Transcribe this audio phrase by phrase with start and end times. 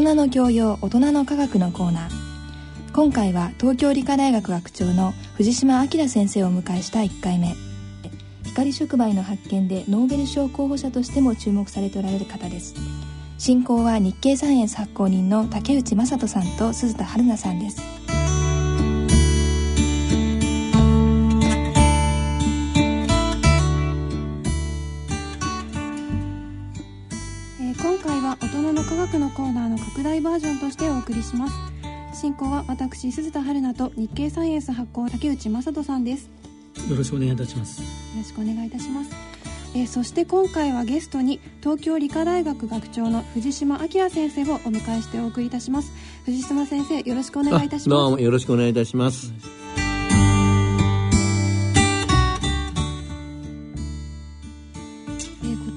[0.00, 2.10] 人の教養大人の科学のコーナー。
[2.92, 7.54] 今回は東京理科大学学長の藤島明先生をお迎えした1回目。
[8.42, 12.74] 光触媒の発見でノーベル賞候補者としても注目されておられる方です。
[13.38, 17.80] 進行は日経サイエンス発行人の竹内正人さんと鈴田春奈さんです。
[29.94, 31.54] 拡大バージョンとしてお送りします。
[32.20, 36.28] 進行は私鈴田春奈と日経サイエンス発行竹内正人さんです。
[36.88, 37.80] よよろしくお願いいたします。
[38.16, 39.10] ろしくお願いいたします。
[39.76, 45.92] えーそして今回はゲストに東京理科大学学長の藤島明先生をお迎えしてお送りいたします。
[46.24, 47.88] 藤島先生よろしくお願いいたします。
[47.88, 49.32] どうもよろしくお願いいたします。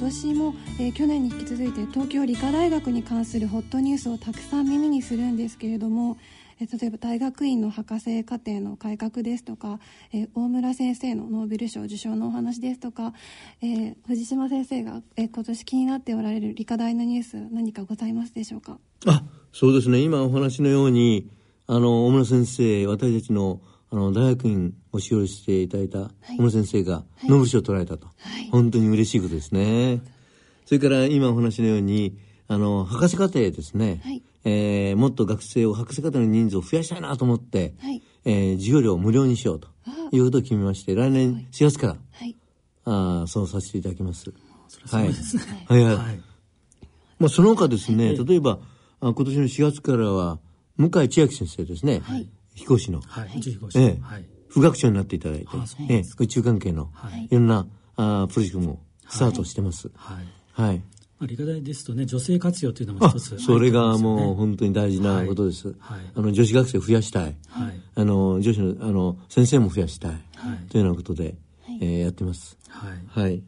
[0.07, 6.17] 年も、えー去年に引き続いて東京理科大学に関するホットニュースをたくさん耳にするんですけれども、
[6.61, 9.79] えー例えば大学院の博士課程の改革ですとか、
[10.13, 13.13] えー大村先生のノーベル賞受賞のお話ですとか、
[13.61, 18.79] え藤島先生が、え今年気になっておられる理科大のニュース何かございますでしょうか？
[19.05, 19.99] あ、そうですね。
[19.99, 21.29] 今お話のように、
[21.67, 28.07] あの、大村先生、私たちの、あの、大学院を使用していただいた大村先生が、ノーベル賞を取られたと。
[28.07, 30.01] はい本当に嬉しいことですね。
[30.65, 34.01] それから今お話のように、あの、博士課程ですね。
[34.03, 39.67] はいえーもっと学生を、博士課程の人数を増やしたいなと思って、はいえー授業料を無料にしようと
[40.11, 42.35] いうことを決めまして、来年4月から、はい
[42.85, 44.31] あーそうさせていただきます。
[44.89, 45.65] はいですね。
[45.67, 45.95] はいはい。
[45.95, 46.21] はい。
[47.19, 48.59] まあ、その他ですね、例えば、
[49.01, 50.39] あ今年の4月からは、
[50.77, 52.27] 向井千秋先生ですね、飛
[52.65, 53.37] 行士の、はい。
[53.37, 53.79] 宇宙飛行士。
[53.79, 54.25] ええはい。
[54.49, 55.45] 副学長になっていただいて
[55.89, 59.89] ええ宇宙関係の、はいいろんなあプロジェクトもスタートしてます。
[59.95, 60.25] はい。
[60.53, 60.77] はい。
[61.19, 63.99] まあ、理科大ですとね、女性活用というのもあ一つ、それがう。
[63.99, 65.67] もう本当に大事なことです。
[65.79, 67.35] はいあの、女子学生を増やしたい。
[67.49, 67.81] はい。
[67.95, 70.11] あの、女子の、あの、先生も増やしたい。
[70.11, 70.69] はい。
[70.69, 71.35] というようなことで、
[71.81, 72.57] えーやってます。
[72.69, 73.21] はい。
[73.21, 73.43] はい。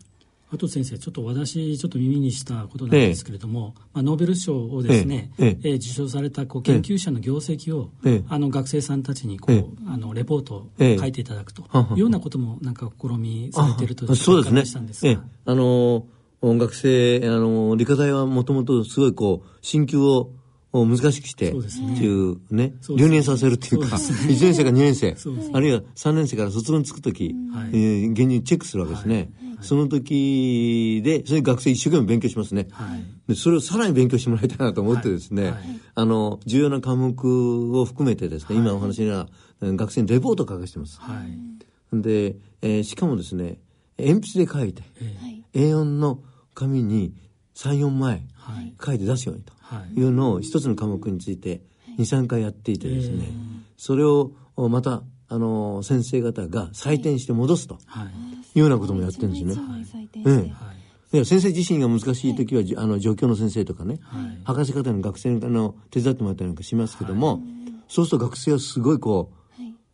[0.52, 5.70] あと先生、ちょっと私、ちょっと耳にしたことなんですけれども、まあ、ノーベル賞をですね、ええ。
[5.70, 8.24] えー受賞されたこう研究者の業績を、ええ。
[8.28, 10.98] あの学生さんたちにこう、えあのレポートをええ。
[10.98, 11.66] 書いていただくとい
[11.96, 14.62] うようなこともなんか試みされているとあそうですね。
[14.62, 15.06] お伺いしたんです。
[15.06, 15.12] が。
[15.12, 16.06] ええ、あの、
[16.42, 20.32] 学生、あの、理科大はもともとすごいこう、進級を
[20.72, 21.58] を難しくして、って
[22.04, 25.16] いうね、留年させるっていうか、そうです1年生から2年生
[25.54, 29.32] あるいは3年生から卒業につくとき、はいえー現にチェックするわけですね。
[29.62, 32.68] その時で、それで学生一生懸命勉強しますね。
[32.72, 33.04] はい。
[33.28, 35.52] でそれをさらに勉強してもらいたいなと思ってですね、はい。
[35.54, 35.64] はい
[35.96, 39.28] あの、重要な科目を含めてですね、今お話のような
[39.62, 41.00] えー学生にレポートを書かせてます。
[41.02, 42.02] はい。
[42.02, 43.60] で、えーしかもですね、
[43.98, 47.14] 鉛筆で書いて、え A4 の紙に
[47.56, 48.74] 3、4枚はい。
[48.84, 50.00] 書いて出すようにとはい。
[50.00, 51.62] いうのを一つの科目について
[51.98, 53.34] 2、3回やっていてですね、
[53.78, 58.08] それをおまた、あの、先生方が採点して戻すとはい。
[58.08, 58.10] い
[58.56, 59.54] うようなこともやってるんですよね。
[59.84, 60.80] 採点ええしてはい。
[61.12, 67.42] いや先生自身が難しい時は、じあの、状況の先生とかね、はい博士課程の学生の手伝ってもらったりなんかしますけども、
[67.88, 69.40] そうすると学生はすごいこう、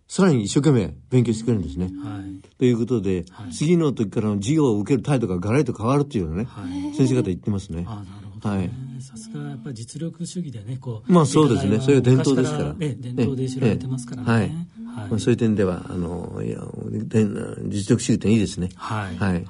[0.08, 1.86] さらに一生懸命勉強してくれるんですね。
[1.86, 2.58] はい。
[2.58, 7.86] ということで、次の時からの授業を受ける態度がガラリと変わるっていうのね、はい先生方言ってますね。
[7.88, 8.72] あなるほど、はいね。
[9.02, 11.12] さすがやっぱり実力主義でね、こう。
[11.12, 14.52] まあそうですねそれが伝統ですから伝統で知られてますからね。
[14.52, 15.10] ええはい。
[15.10, 17.26] まあ、そういう点では、あの、いや、で
[17.68, 18.70] 実力主義点いいですね。
[18.76, 19.18] はい。
[19.18, 19.46] はい。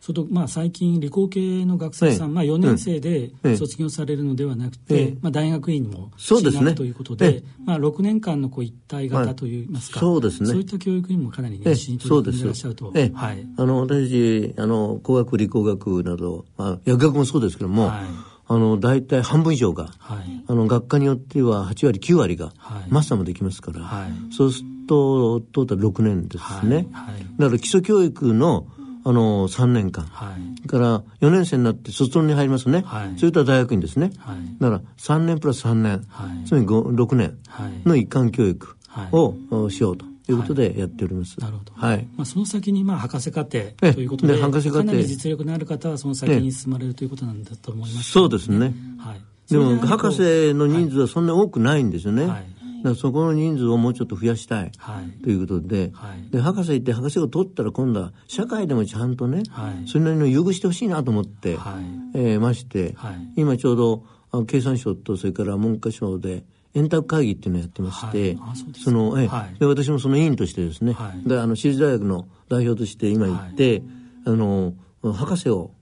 [0.00, 2.34] それと、まあ、最近、理工系の学生さん、ええ。
[2.34, 3.56] まあ、4年生でええ。
[3.56, 5.16] 卒業されるのではなくて、ええ。
[5.22, 6.58] まあ、大学院もそうですね。
[6.58, 7.44] 進学ということで、ええ。
[7.64, 9.62] まあ、6年間のこう一体型とい。
[9.62, 10.48] いますか、はいそうですね。
[10.50, 11.70] そういった教育にもかなりええ。
[11.70, 12.92] 熱心に取り組んでいらっしゃると。
[12.96, 13.12] ええ。
[13.14, 13.46] はい。
[13.56, 20.44] あの、私、あの、工学、理工学など、まあ、薬学もそうですけども、はいあの、大体半分以上が、はい。
[20.46, 26.88] あの、学科によっては8割、9割がはい、マスターもできますから、はいそうすると、トータル6年ですね。
[26.92, 28.66] はいはいだから基礎教育の、
[29.04, 30.04] あの、3年間。
[30.04, 30.32] は
[30.64, 30.68] い。
[30.68, 32.82] から4年生になって卒論に入りますね。
[32.84, 34.12] はいそれとは大学院ですね。
[34.18, 41.40] はいだから3年プラス3年、はいつまり5 6年はいの一貫教育はいを、おしようということでやっております。
[41.40, 41.72] なるほど。
[41.74, 42.06] はい。
[42.16, 48.74] まあ、その先に、まあ、博士課程ええということで、ね博士課程かなり実力のある方はその先に進まれるということなんだと思います、そうですね。
[48.98, 49.20] はい。
[49.50, 52.26] でも、博士の人数はそんなに多くないんですよね。
[52.26, 54.72] はいだからそこの人数をもうちょっと増やしたい。
[54.76, 55.22] はい。
[55.22, 61.80] ということで、はいで博士行って博士を取ったら今度は社会でもちゃんとね、はいそれなりの優遇してほしいなと思って、は
[62.14, 68.50] いえーまして、はい今ちょうどあ経産省とそれから文科省で円卓会議っていうのをやってまして、はい。
[68.52, 69.26] あその、ええ。
[69.28, 69.58] はい。
[69.58, 71.28] で私もその委員としてですね、はい。
[71.28, 73.82] であの私立大学の代表として今行って、
[74.26, 75.72] あの博士を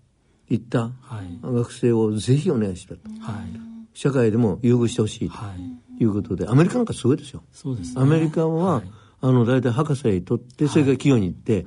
[0.49, 0.91] 行ったは
[1.23, 1.39] い。
[1.43, 3.01] 学生をぜひお願いしたと。
[3.21, 3.61] はい。
[3.95, 5.37] 社会でも優遇してほしいと
[5.99, 6.05] い。
[6.05, 7.43] うことで、アメリカなんかすごいですよ。
[7.53, 8.91] そうです、ね、アメリカは、はい、
[9.21, 11.67] あの大体博士取ってそれから企業に行って、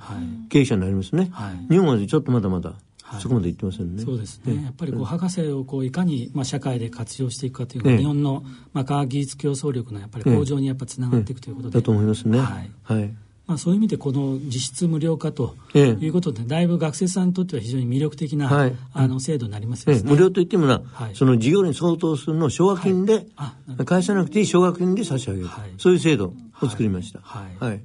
[0.50, 1.32] 経営者になりますね、
[1.70, 2.74] 日本はちょっとまだまだ
[3.20, 4.04] そこまで言ってませんね。
[4.04, 4.64] そうですね。
[4.64, 8.44] やっぱりこう博士をこういかにまあ社会で活用していくかというのが、日本の
[8.74, 12.40] まあ科学技術競争力のやっぱり向上にやっぱつながっていくということで、だと思いますね。
[12.40, 12.72] はい。
[12.84, 13.14] はい。
[13.46, 27.20] まあ、そういう意味でこの実質無料化ということで、だいぶ学生さんにとっては非常に魅力的な、はい、あの制度になりますよね、無料といってもな、はい、その事業に相当するのを奨学金で、はい、返さなくていい奨学金で差し上げる、はい、そういう制度を作りました。
[27.22, 27.58] はい。
[27.60, 27.82] はい。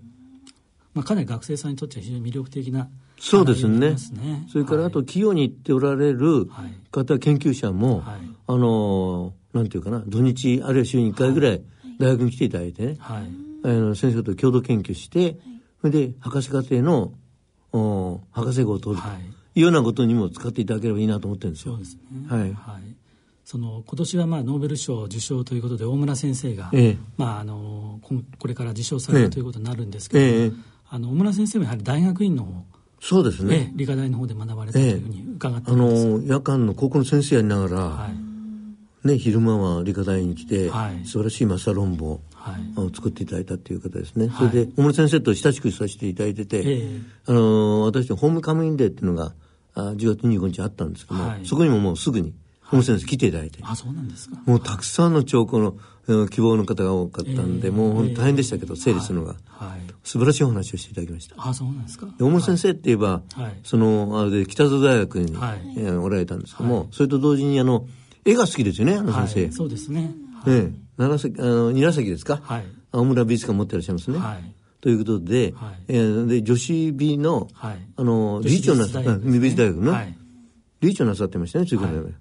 [0.95, 3.97] まあ、かなり学生さんにとっては非常に魅力的なそうですね。
[4.50, 6.49] それからあと企業に行っておられる
[6.91, 8.05] 方、研究者も、
[8.47, 11.62] あの、なんていうかな、土日、あるいは週に1回ぐらい
[11.99, 13.26] 大学に来ていただいてね、はい、
[13.65, 15.37] あの先生と共同研究して、
[15.81, 17.12] それで博士課程の
[17.73, 19.03] お博士号を取る。
[19.03, 19.11] とい。
[19.56, 21.75] うようなことにも使っていただければいいなと思ってるんですよ。
[21.75, 22.00] そうですね。
[22.29, 22.41] はい。
[22.41, 22.53] はい。
[23.44, 30.53] その今年はまあノーベル賞受賞ということで大村先生が、ええ、まあ、あのこれから受賞されるということになるんですけど、ええ、
[30.91, 32.53] あの大村先生もやはり大学院の方
[33.00, 38.09] そうですね、理科大の方で学ばれたというふうに伺ってあの夜間の高校の先生やりながら、は
[39.05, 42.21] い、ね、昼間は理科大に来て、はい、素晴らしいマスター論文を
[42.95, 49.33] 作っていただいたという方ですね、はい、それで小村先生と親しくさせていただいてて、えー、あの私のホームカムインデーっていうのが
[49.75, 52.35] あ10月25日あったんですけども、そこにももうすぐに
[52.70, 54.37] 小村先生来ていただいて、あそうなんですか。
[54.44, 61.37] もうたくさんの兆候の希望の方が多かったんで、えー、もう本当大変でしたけど、整理するのが、はい、素晴らしいお話をしていただきました。
[61.38, 62.09] あそうなんですか。
[62.20, 67.87] 大森先生って言えば、はい、その、あれで北津大学に、はい、えー、おられたんですけども、それと同時にあの、
[68.25, 69.50] 絵が好きですよね、あの先生。
[69.53, 70.14] そうですね。
[70.44, 72.41] はい、ええ、長崎、あの、韮崎ですか？
[72.43, 72.64] はい。
[72.93, 74.19] 青村美術館持ってらっしゃいますね。
[74.19, 74.55] はい。
[74.81, 80.17] ということで、はい、えー、で、女子美の、はい、あの、理事長なさ、美術大学の、はい、
[80.81, 82.14] 理事長なさってましたね、中学。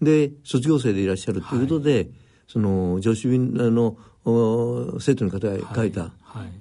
[0.00, 2.08] で、卒業生でいらっしゃるということで、
[2.48, 3.96] その女子の
[5.00, 6.12] 生徒の方が書いた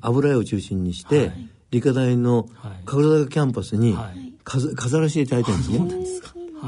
[0.02, 1.32] 油絵を中心にして、
[1.72, 2.48] 理科大の
[2.86, 3.96] 神楽坂キャンパスに
[4.44, 6.26] 飾らせていただいてるんですね。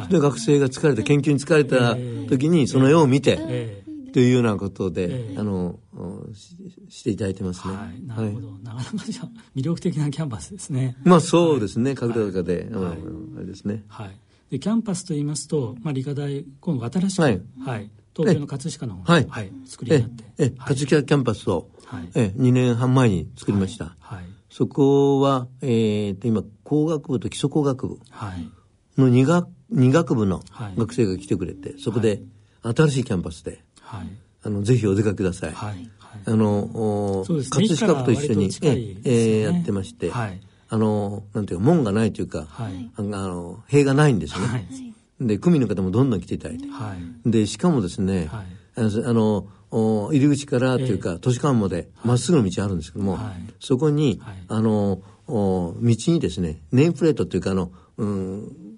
[0.10, 1.96] で学生が疲れた研究に疲れた
[2.30, 3.84] 時にその絵を見て、
[4.14, 5.80] というようなことで、あの
[6.90, 7.74] していただいてますね。
[7.74, 9.24] はい、なるほど、なかなかじゃ
[9.56, 10.98] 魅力的なキャンパスですね。
[11.04, 13.84] まあそうですね、神楽坂で、あれですね。
[13.88, 14.18] はい。
[14.50, 20.24] でキャンパスといいますと、まあ理科大今度新しく、はい、はい東京の葛飾のはい、はい、作りになって。
[20.40, 23.96] え、葛飾キャンパスを、はい、え、2年半前に作りました。
[24.00, 24.24] はい。
[24.50, 28.00] そこは、えー、と、今、工学部と基礎工学部
[28.98, 30.42] の2学 ,2 学部の
[30.76, 32.24] 学生が来てくれて、そこで
[32.64, 34.08] 新しいキャンパスで、はい、
[34.42, 35.52] あの、ぜひお出かけください。
[35.52, 35.90] はい。
[36.26, 40.42] あの、ね、葛飾区と一緒に、ね、えー、やってまして、はい。
[40.70, 44.46] あの、なんていうか、門がないというか、はい、あの、塀がないんですね。
[44.46, 44.68] はい。
[45.20, 46.68] で、区民の方もどんどん来ていただいて。
[46.68, 58.78] はい、で、しかもですね、はい、あの、お入り口からというか、都市間までまっすぐの道あるんですけども、はい、そこに、はい、あの、お道にですね、ネームプレートというか、あの、うん、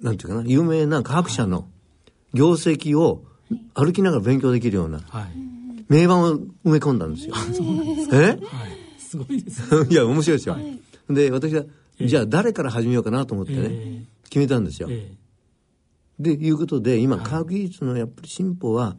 [0.00, 1.68] なんていうかな、有名な科学者の
[2.32, 3.24] 業績を
[3.74, 5.26] 歩きながら勉強できるような、はい、
[5.88, 7.34] 名盤を埋め込んだんですよ。
[8.12, 8.40] え、はい、
[9.10, 10.56] すごいです、ね、 いや、面白いですよ。
[11.08, 11.64] で、私は、
[12.00, 14.88] じゃあ誰から始めようかなと思ってね、えー決めたんですよ。
[14.88, 15.10] え
[16.20, 18.96] え、でいうことで今、科学技術のやっぱり進歩は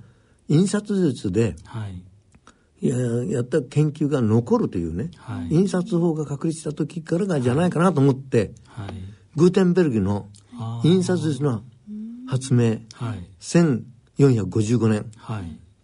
[0.50, 2.98] 印刷術で、はい、や
[3.38, 8.94] やった研究が残るというね、はい、印刷法が確立した時からがじゃないかなと思って、はい、
[9.38, 10.28] グーテンベルグの
[10.84, 11.64] 印刷術の
[12.28, 15.06] 発明、はい、1455年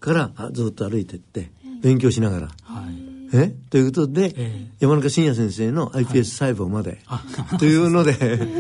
[0.02, 2.48] からずっと歩いていって勉強しながら。
[2.64, 3.54] はいえ？
[3.70, 7.22] ということで、えー、山中伸也先生の iPS 細胞まで、は
[7.56, 8.14] い、 というので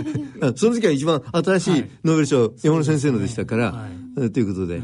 [0.55, 3.87] その時は一番新しいノーベル賞、はい、山中先生のでしたから、は
[4.25, 4.81] い、ということで、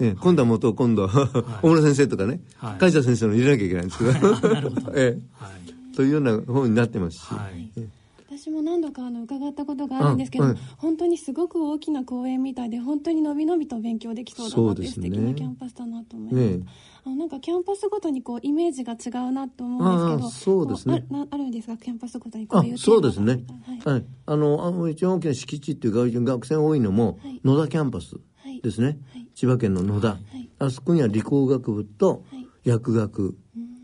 [0.00, 4.10] え今度は元今度、は大村先生とかね、はい、梶田先生の入れなきゃいけないんですけど、
[4.94, 7.22] えー、というような本になってますし。
[8.52, 16.66] も何度かあの伺ったことがあるんですけど、はい、本当にすごく大きな公園みたいで本当にのびのびと勉強できそうだなって、ね、素敵なキャンパスだなと思います、ね、
[17.04, 21.04] あのなんかキャンパスごとにこうイメージが違うなと思うんですけどそうですね。
[21.12, 21.76] ああるんですか？
[21.76, 23.44] キャンパスごとにこういうそうですね。
[23.82, 28.16] はい、はい、あのあの一番大きな敷地っていうか学生多いのも、はい、野田キャンパス
[28.62, 30.18] ですね、はい、千葉県の野田、
[30.58, 32.24] あそこには理工学部と
[32.64, 33.36] 薬学、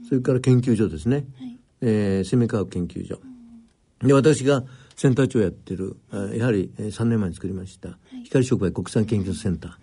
[0.09, 1.59] それから研究所ですね、はい。
[1.81, 3.19] えー、生命科学研究所、
[4.03, 4.65] で、私が
[4.97, 5.97] センター長やってる、
[6.35, 9.79] やはり3年前に作りました、はい、光触媒国際研究センタ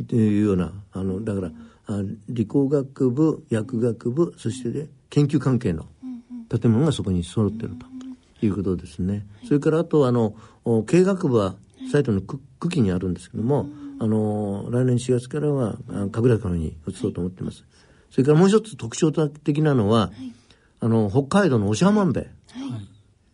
[0.00, 0.06] ー。
[0.06, 0.42] とい。
[0.42, 1.50] うような、あの、だから、
[1.86, 5.86] あ理工学部、薬学部、そして、ね、研究関係の
[6.48, 7.70] 建物がそこに揃ってる
[8.40, 9.26] ということですね。
[9.46, 10.34] それからあと、あの、
[10.86, 11.56] 経営学部は
[11.90, 12.38] 埼玉の久
[12.70, 13.68] 喜にあるんですけども、
[14.00, 15.76] あの来年4月からは
[16.12, 17.64] 神楽のに移そうと思ってます。
[18.10, 20.12] それからもう一つ特徴的なのは、
[20.80, 22.26] あの北海道の長万部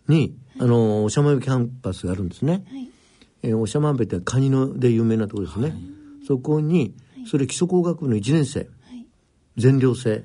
[0.08, 2.64] に、あの長万部キャンパスがあるんですね。
[3.42, 5.74] えー、長万部ってカニので有名なところですね。
[6.26, 6.94] そこに、
[7.26, 8.68] それ基礎工学部の1年生、
[9.56, 10.24] 全寮制、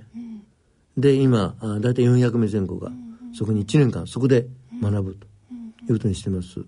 [0.98, 2.92] で今大体400名前後が、
[3.34, 4.48] そこに1年間そこで
[4.82, 5.30] 学ぶと。
[5.94, 6.60] いうことにしてます。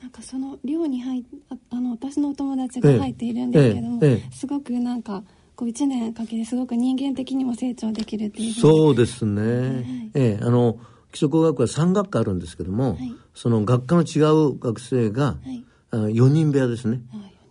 [0.00, 5.24] なんかその寮に入ああの私のお友達が入っているんですけども、えええ、すごくなんか
[5.56, 10.78] こう1年かけてすごく人間的にも成長できるっていうそうですね、はい、ええあの
[11.14, 17.02] 基礎工学は3学科あるんですけども、はい、その学科の違う学生が、はい、あ4人部屋ですね、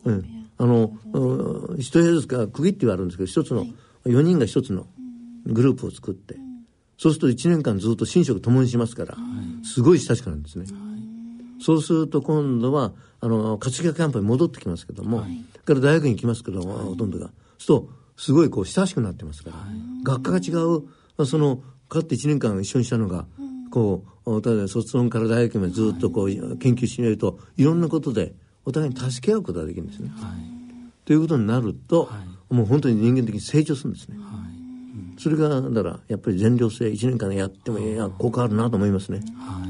[0.03, 0.91] うん、あの
[1.77, 3.74] 一部屋ずつか区切ってはあるんですけど一つの、はい、
[4.05, 4.86] 4人が一つの
[5.46, 6.65] グループを作って、うん、
[6.98, 9.15] そうすると1年間ずっと寝食共にしますから、
[9.63, 10.65] すごい親しくなるんですね、
[11.62, 12.91] そうすると今度は
[13.22, 17.29] あの活躍キャンプに戻ってきますけども、はい、から大学に行きますけども、ほとんどが。
[17.58, 19.55] そうするとすごいこう親しくなってますから、
[20.03, 23.25] 学科が違うそのかって1年間一緒にしたのが、
[23.73, 30.11] こうただ卒論から大学までずっとこう研究してみるといろんなことでお互いに助け合うことができるんですね。
[31.05, 32.07] ということになると、
[32.49, 34.17] もう本当に人間的に成長するんですね。
[35.17, 39.21] それがだからやっぱり全寮制1年間やってもいや効果あるなと思いますね。
[39.35, 39.67] は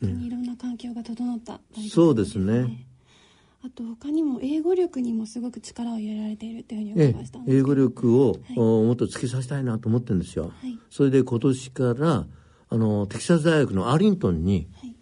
[0.00, 1.60] い、いろんな環境が整った、ね、
[1.90, 2.86] そうですね。
[3.62, 10.44] あと他にも英語力にもすごく力を入れられているというふうに伺いました英語力を、はい、もっと突きさせたいなと思ってるんですよ。
[10.44, 12.26] はい、それで今年から
[12.70, 14.94] あのテキサス大学のアリントンに、はい、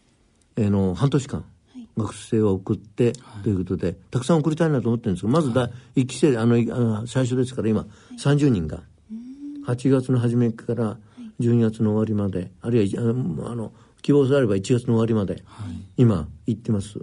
[0.57, 1.45] えの半年間、
[1.97, 7.87] 学生を送って、ということでたくさん送りたいなと思ってるんですけどまずだ、1期生あのあの最初ですから今、
[8.19, 8.81] 30人が
[9.67, 10.97] 8月の初めから
[11.41, 13.03] 12月の終わりまであるいは
[13.51, 15.43] あの希望されれば1月の終わりまで、
[15.97, 16.99] 今行ってます。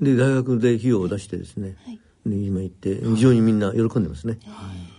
[0.00, 4.38] で大学で費用を出してですね、はい、で今言って非常にみんな喜んでますね。
[4.46, 4.91] はい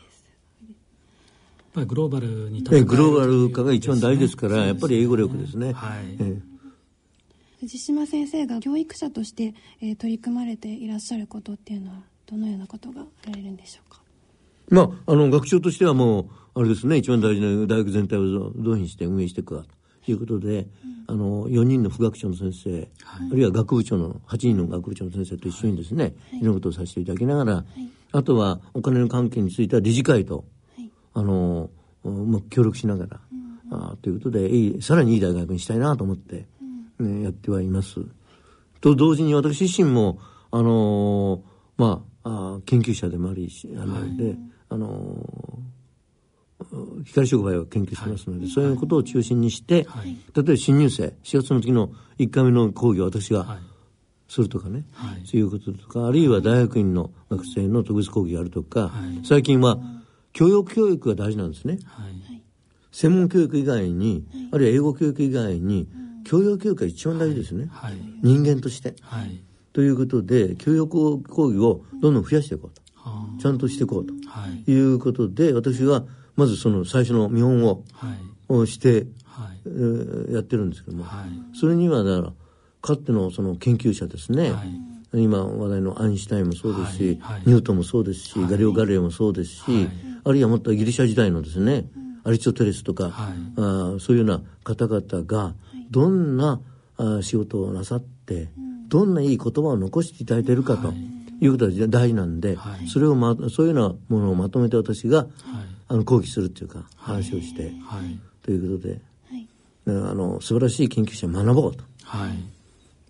[1.73, 5.73] ぱりグローバルにえグローバル化が一番大事ですから、やっぱり英語力ですね。
[5.73, 6.41] はい、え
[7.59, 14.01] 藤島先生が教育者として、えー、取り組まれていらっしゃることっていうのはどのようなことがあられるんでしょうか？
[14.69, 19.65] まああの学長としてはもうあれですね一番大事な大学全体をどういうふうにして運営していくか
[20.05, 20.67] ということで、
[21.07, 26.43] あの4人の副学長の先生、はい、あるいは学部長の8人の学部長の先生と一緒にですね、はい、い。
[26.43, 30.45] ろんなことをさせていただきながら、はい、あとはお金の関係については理事会と、
[31.13, 31.69] あの
[32.03, 33.19] まあ、協力しながら、
[33.71, 36.47] うん、あということでいいさらにいい大学にしたいなと思って、
[36.99, 38.01] うん、ね、やってはいます。
[38.81, 40.19] と同時に私自身も
[40.51, 41.41] あの
[41.77, 44.35] まああ研究者でもありあので、
[44.69, 45.25] あの
[47.05, 53.59] 光触媒を研究してますので、はい、そういうことを中心にして、はい、例えば新入生4月の時の1回目の講義を私が
[54.27, 58.91] するとかね、はい、そういうこととかあるいは大学院の学生の特別講義があるとか、
[59.23, 59.77] 最近は
[60.33, 61.79] 教育教育が大事なんですね、
[62.91, 65.87] 専門教育以外に、あるいは英語教育以外に、
[66.25, 67.69] 教養教育が一番大事ですね、
[68.21, 68.95] 人間として、
[69.73, 72.81] ということで教育講義をどんどん増やしていこうと、
[73.41, 74.13] ちゃんとしていこうと、
[74.69, 77.83] い、うことで私はまずその最初の見本を、
[78.47, 79.53] はい、して、はい。
[79.65, 82.33] えー、やってるんですけども、はい、それにはだから
[82.81, 84.63] かつてのその研究者ですね、は
[85.13, 89.61] い、今話題のアインシュタインもそうですし、はい、ニュートンもそうですし、ガリオ・ガレイもそうですし、
[90.23, 91.85] あるいはもっとギリシャ時代のですね、
[92.23, 93.11] アリストテレスとか、
[93.57, 95.53] あそういうような方々が
[95.91, 96.61] どんな
[96.97, 98.49] あ仕事をなさって、
[98.87, 100.91] どんないい言葉を残していただいているかと。
[100.91, 101.47] い。
[101.47, 105.27] うことが大事なんで、それを、ま、そういうようなものをまとめて私が、
[105.87, 109.47] あの講義するっていうか話をして、はい、ということで、はい、
[109.87, 112.31] あの素晴らしい研究者を学ぼうと、はい、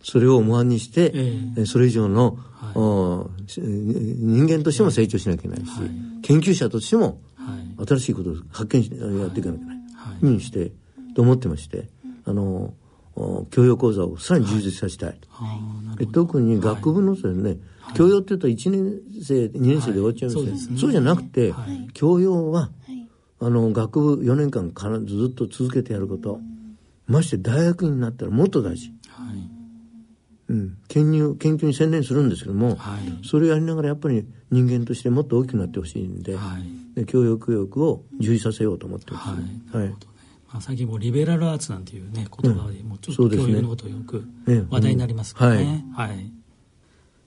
[0.01, 2.38] それを模範にして、えー、それ以上の、
[2.74, 5.89] はい、人間としても成長しなきゃいけないし、はい、
[6.22, 7.20] 研究者としても
[7.86, 10.72] 新しいことを発見しやっていかなきゃいけない、はい、にして
[11.15, 11.89] と思ってまして、
[12.25, 12.74] あの
[13.51, 15.60] 教養講座をさらに充実させたいと、は
[16.00, 17.58] い、特に学部のですね、
[17.93, 22.72] 教養って言うと1年生2年生で終わっちゃうんですねはい、そう、ね、じゃなくて、はい、教養は、
[23.39, 26.39] あの学部4年間からずっと続けてやること、
[27.05, 28.91] まして大学になったらもっと大事、
[30.53, 32.77] うん、研究研究に専念するんですけども、
[33.24, 36.38] それをやりながらやっぱり人間としてもっと大きくなってほしいんで,、
[36.93, 39.24] で教養教育を充実させようと思ってま
[39.72, 39.89] す、はい。
[39.89, 44.24] まあ、最近もリベラルアーツなんていうね言葉でもちょっと教育のことよく
[44.69, 45.86] 話題になりますからね。
[45.95, 46.42] はい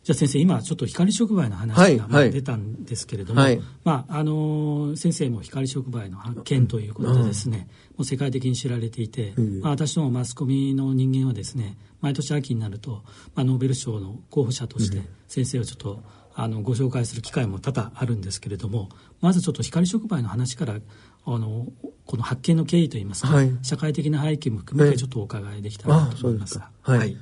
[0.07, 13.03] じゃあ先生今ちょっと光触媒の話が出たんですけれども、はい、まああの先生も光触媒の発見ということでですね、もう世界的に知られていて、まあ、私どもマスコミの人間はですね毎年秋になると、
[13.35, 16.01] まあ、ノーベル賞の候補者として先生をちょっと
[16.37, 21.67] あのご紹介する機会も多々あるんですけれどもまずちょっと光触媒の話からあの
[22.05, 26.71] この発見の経緯といいますか、はい、社会的な背景も含めてちょっとお伺いできたらと思いますが。
[26.83, 27.17] はい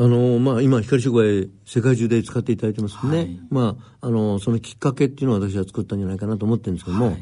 [0.00, 7.16] あのまあ、今、光触媒、世界中で使っていただいてますね、はい、まあ、あのそのきっかけっていうのを私は作ったんじゃないかなと思ってるんですけども、はい、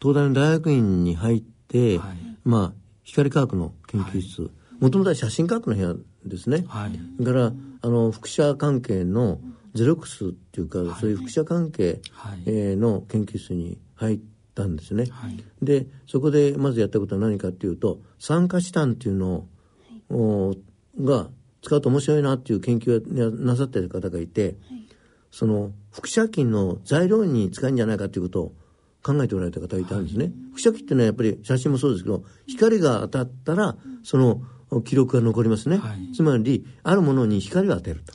[0.00, 2.72] 東大の大学院に入って、はい、まあ、
[3.02, 5.94] 光科学の研究室、もともとは写真科学の部屋
[6.24, 9.40] ですね、はい、だからあの輻射関係の
[9.74, 14.20] ゼロックスっていうか、そういう輻射関係、はい、えー、の研究室に入っ
[14.54, 15.06] たんですね、
[15.62, 19.46] でそこでまずやったことは何かっていうと酸化チタンっていうの
[20.10, 20.54] を、
[21.00, 21.28] が
[21.62, 24.54] 使うと面白いなっていう研究をなさってる方がいて、はい、
[25.30, 28.52] その輻射菌の材料に使うんじゃないかということを
[29.02, 30.24] 考えておられた方がいたんですね。
[30.24, 34.42] はい、輻射菌っていうのはやっぱり写真もそうですけど、光が当たったら、その
[34.84, 35.78] 記録が残りますね。
[35.78, 38.12] はい、つまり、あるものに光を当てると。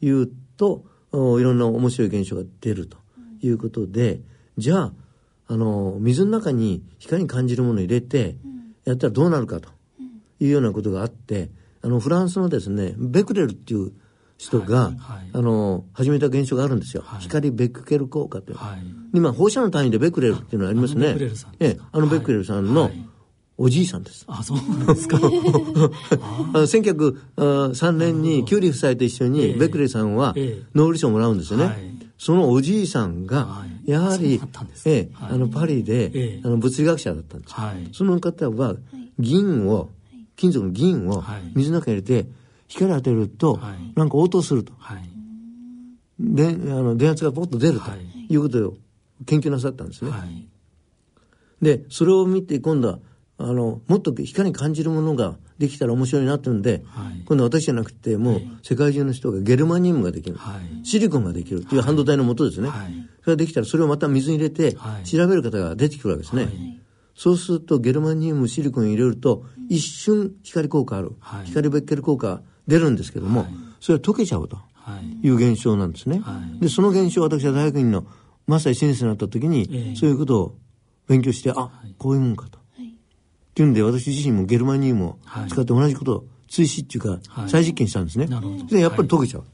[0.00, 0.10] い。
[0.10, 2.98] うと、いろんな面白い現象が出ると
[3.40, 4.20] いうことで、
[4.58, 4.92] じゃあ、
[5.48, 8.36] あの、水の中に光に感じるものを入れて、
[8.84, 9.68] やったらどうなるかと
[10.40, 11.50] いうようなことがあって、
[11.82, 13.92] あのフランスのですねベクレルっていう
[14.38, 18.76] 人が、はいはい、あの始めた現象があるんですよ、はい、光ベクケル効果という、は。
[18.76, 18.80] い、
[19.14, 21.16] 今放射の単位でベクレルっていうのがありますね。
[21.58, 22.90] ええ、あのベクレルさんの、
[23.58, 24.24] おじいさんです。
[24.28, 25.16] あ、そうなんですか？
[25.16, 25.30] あの
[26.66, 30.34] 1903年にキュリー夫妻と一緒にベクレルさんは
[30.74, 31.96] ノーベル賞をもらうんですよね。
[32.18, 34.40] そのおじいさんが、やはり、
[34.86, 37.54] ええ、あのパリで、あの物理学者だったんです。
[37.92, 38.76] その方は
[39.18, 39.90] 銀を
[40.36, 41.24] 金属の銀を
[41.54, 42.28] 水の中に入れて
[42.68, 43.60] 光当てると、
[43.94, 45.08] なんか応答すると、はい、
[46.18, 47.90] であの電圧がポッと出ると
[48.28, 48.36] い。
[48.36, 48.74] うことを
[49.26, 50.10] 研究なさったんですね。
[50.10, 50.48] はい、
[51.62, 52.98] でそれを見て今度は
[53.38, 66.80] あのもっと光に感じるものができたら面白いなっていうんで、はい、今度は私じゃなくてもう世界中の人がゲルマニウムができる、はい、シリコンができるっていう半導体のもとですね、はい、それができたらそれをまた水に入れて調べる方が出てくるわけですね。
[67.16, 73.50] そうするとゲルマニウムシリコン入れると一瞬光効果ある、はい、光ベッケル効果出るんですけども、はい、
[73.80, 74.58] それは溶けちゃうと。
[75.22, 75.28] い。
[75.28, 76.20] う現象なんですね。
[76.20, 78.06] はい、でその現象を私は大学院の
[78.46, 80.58] まさに先生になった時に、えー、そういうことを
[81.08, 82.58] 勉強して、あこういうもんかと。
[82.58, 82.62] っ
[83.56, 88.28] ていうんで私自身もゲルマニウムを使って同じことを追試っていうか、再実験したんですね。
[88.68, 89.44] でやっぱり溶けちゃう。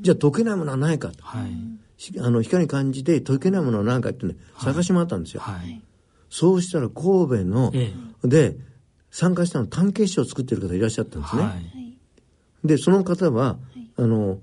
[0.00, 1.22] じゃあ溶けないものはないかと。
[1.24, 5.42] あの光感じて溶けないものは何かってね、探し回ったんですよ。
[6.30, 7.92] そうしたら神戸の、え
[8.24, 8.56] え、で
[9.10, 11.42] 参加したの単結晶を作ってる方いらっしゃったんですね。
[11.42, 14.38] はい、でその方は、はい、あの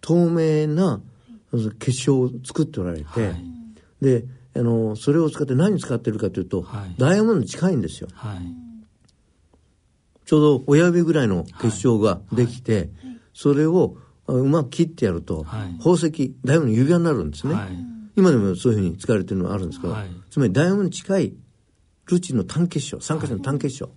[0.00, 1.00] 透明な
[1.78, 3.36] 結晶を作っておられて、はい、
[4.00, 4.24] で
[4.56, 6.66] あのそれを使って何に使ってるかというと、
[6.98, 8.08] ダイヤモンドに近いんですよ。
[10.24, 12.88] ちょうど親指ぐらいの結晶ができて、
[13.34, 13.96] それを
[14.26, 15.44] うまく切ってやると、
[15.78, 17.54] 宝石ダイヤモンドの指輪になるんですね。
[18.16, 21.34] 今でもそういうふうに使われてるのがあるんですけど、はい、つまりダイヤモンドに近い
[22.06, 23.90] ルチの単結晶参加者の単結晶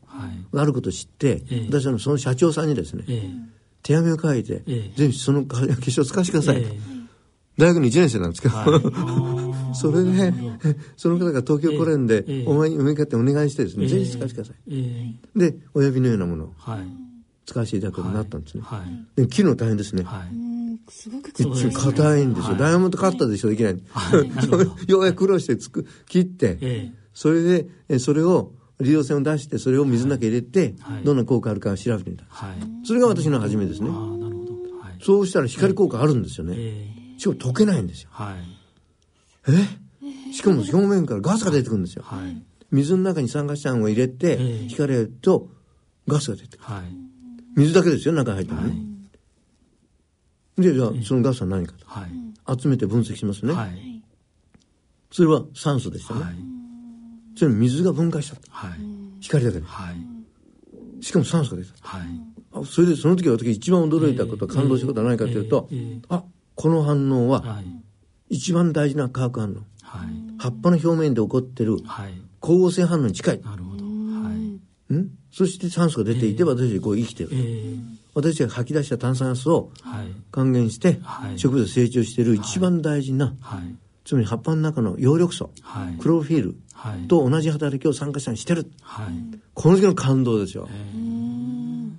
[0.51, 3.31] があることを知って、はい、私はその社長さんにですね、えー、
[3.83, 6.79] 手紙を書いて、えー、ぜひその結晶を使わせてくださいと、えー、
[7.57, 8.65] 大学の1年生なんですけど、は
[9.71, 10.33] い、 それで、
[10.97, 16.53] その方が東京来れんで、お前に向かってお願いしてですね、ぜひ使わせてください、で親指のようなものを
[17.45, 18.63] 使わせていただくことになったんですね、
[19.15, 20.03] で切るの大変ですね、
[20.87, 21.31] すごく
[21.71, 23.73] 硬いんですよ、ダイヤモンドカッターでしょできない、
[24.87, 32.23] ようやく苦労してつく切って、それでえそれを利用線を出してそれを水の中に入れて、どんな効果あるかを調べてみた、
[32.85, 33.89] それが私の初めですね、
[35.03, 36.55] そうしたら光効果あるんですよね、
[37.17, 38.09] しかも溶けないんですよ、
[39.47, 40.33] え？
[40.33, 42.03] しかも表面からガスが出てくるんですよ、
[42.71, 44.37] 水の中に酸化炭を入れて、
[44.69, 45.49] 光ると
[46.07, 46.65] ガスが出てくる、
[47.55, 48.77] 水だけですよ中に入ってるね、
[50.59, 54.01] でじゃあそのガスは何かと、はい、集めて分析しますね、はい、
[55.11, 56.35] それは酸素でしたね、はい、
[57.35, 58.79] それ水が分解した、はい、
[59.21, 66.23] 光だけで、はい、しかも酸素が出た、はい、それでその時私一番驚いたこと、感動したことは何かというと、えーえー、あ
[66.55, 67.61] この反応は
[68.27, 71.77] 一番大事な化学反応、はい、葉っぱの表面で起こってる
[72.41, 73.41] 光合成反応に近い。
[73.41, 73.89] なるほど、は
[74.91, 75.09] い、ん？
[75.31, 79.71] そして酸素が出ていて、私こう生きてる、えー私たちが吐き出した炭酸ガスを
[80.31, 80.99] 還元して、
[81.37, 83.35] 植物が成長している一番大事な、
[84.03, 85.51] つまり葉っぱの中の葉緑素、
[85.99, 88.71] クロロフィールと同じ働きを酸化したにしてる、
[89.53, 90.67] この時の感動ですよ。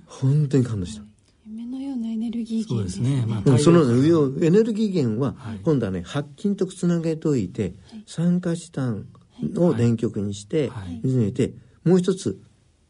[0.05, 1.03] 本当に感動した。
[1.47, 7.47] 夢のようなエネルギー源ですね、まあ、そのエネルギー源は、今度はね白金とつなげておい。
[7.47, 7.73] て、
[8.05, 9.07] 酸化チタン
[9.55, 10.71] を電極にして、
[11.03, 12.39] 水に入れてもう一つ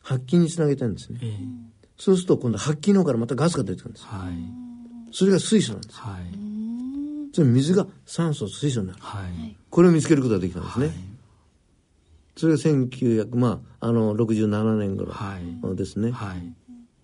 [0.02, 1.20] 白金につなげたんですね、
[2.02, 4.34] そうすると今度白金の方からまたガスが出てくるんです、はい、
[5.12, 10.96] それが水素なんです、はい、それ水が酸素水素になる、はい、これを見つけることができたんですね、はい、
[12.36, 15.14] それが1900まああの67年頃
[15.76, 16.38] ですね、はい、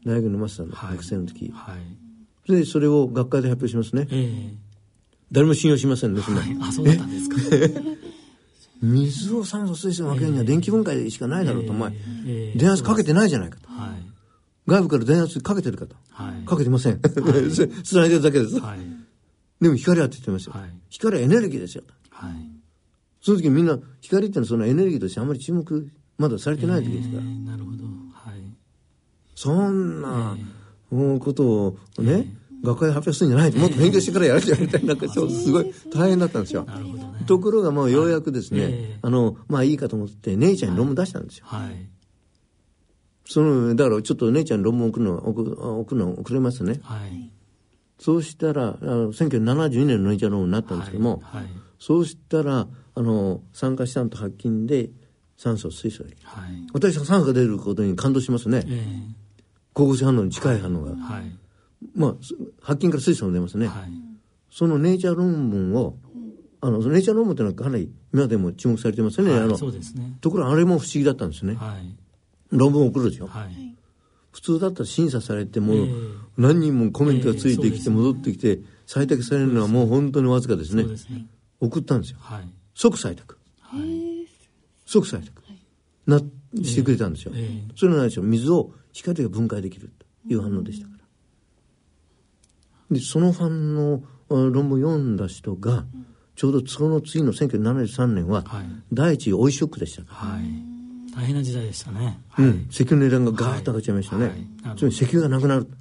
[0.03, 1.75] 大学のマスターの学生の時、は
[2.47, 4.55] い、でそれを学会で発表しますね、えー、
[5.31, 7.35] 誰も信用しませんねはい、あそうだったんですか。
[8.79, 11.91] 水を酸素水素の分けるには電気分解しかないだろうと、お前、
[12.55, 13.66] 電圧かけてないじゃないかと。
[14.67, 15.95] 外部から電圧かけてるかと。
[16.45, 16.99] かけてません。
[17.83, 18.61] つないでるだけです。
[19.61, 20.55] でも光はって言ってますよ。
[20.89, 21.83] 光はエネルギーですよ。
[23.21, 27.23] その時みんな、光ってのはそのエネルギーとしてあんまり注目、まだされてない時ですから。
[27.23, 27.83] なるほど。
[28.13, 28.41] はい。
[29.35, 30.37] そんな、
[31.19, 35.19] ことをね、学会で発表するんじゃないもっと勉強してからやるじゃんみたいな、なんかす
[35.51, 36.65] ごい大変だったんですよ。
[36.65, 37.23] なるほどね。
[37.27, 41.45] ところがもうようやくですね、はい、あの、まあいいかと思って、姉ちゃんに論文出したんですよ。
[41.47, 41.89] はい。
[43.29, 45.41] その、だからちょっと姉ちゃんに論文送るの、送
[45.81, 46.79] 送るの遅れますね。
[46.81, 47.31] はい。
[47.99, 51.43] そうしたら、あの1972年の姉ちゃん論文になったんですけども、はい。
[51.43, 54.89] はい、そうしたら、あの、酸化したんと白金で
[55.35, 56.13] 酸素、水素はい。
[56.73, 58.63] 私は酸素が出ることに感動しますね。
[58.65, 59.01] えー、
[59.73, 60.91] 光合成反応に近い反応が。
[60.95, 61.37] はい。
[61.95, 62.15] まあ、
[62.61, 63.67] 白金から水素も出ますね。
[63.67, 63.91] はい、
[64.49, 65.97] そのネイチャー論文を、
[66.61, 69.31] あの、ネイチャー論文っていうのはかなり今でも注目されてますね。
[69.31, 70.17] はい、あの、そうですね。
[70.21, 71.55] ところがあれも不思議だったんですね。
[71.55, 71.95] はい、
[72.51, 73.27] 論文を送るでしょ？
[73.27, 73.75] はい、
[74.31, 75.73] 普通だったら審査されても、
[76.37, 80.83] 何人もコメントがついてきて戻ってきて、採択されるのはもう本当にわずかですね。
[80.97, 81.27] すね
[81.59, 82.19] 送ったんですよ。
[82.21, 83.37] はい、即採択。
[83.61, 84.27] はい、
[84.85, 85.43] 即採択。
[86.05, 86.21] な、
[86.63, 87.33] してくれたんですよ。
[87.75, 88.25] それは何でしょう。
[88.25, 92.97] 水を光が分解できるという反応でしたから。
[92.97, 95.85] でその反応論文読んだ人が、
[96.35, 98.45] ちょうどその次の1973年は、
[98.93, 100.43] 第一オイショックでしたはい、
[101.17, 104.25] 大変な時代でしたね、うん、石油の値段がガーッと上がっちゃいましたね、
[104.63, 105.65] はい、石油がなくなる。
[105.65, 105.71] と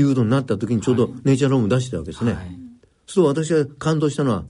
[0.00, 0.04] い。
[0.04, 2.58] うことになった時にちょうどネイチャー論文出してたわけですね、はい、
[3.06, 4.44] そう私が感動したのは、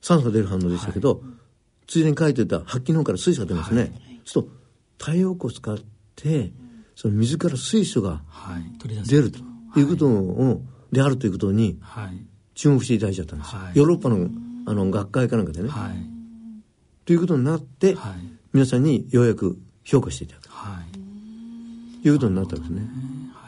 [0.00, 1.22] 酸素が出る反応でしたけど、
[1.86, 3.90] ついでに書いてた発揮の方から水素が出ますね、はい、
[4.24, 4.54] そうする
[4.98, 5.78] と太陽光を使っ
[6.16, 6.50] て
[6.96, 8.22] その水から水素が
[9.06, 9.38] 出ると。
[9.76, 11.78] いうことを、であるということに
[12.54, 14.28] 注目していただいちゃったんですよ、はい、ヨーロッパの
[14.66, 15.92] あの学会かなんかでね、はい、
[17.04, 20.82] ということになって、はい、皆さんにようやく評価していただく、は
[22.02, 22.82] い、いうことになったんですね。